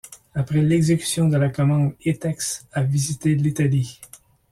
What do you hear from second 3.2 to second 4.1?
l'Italie.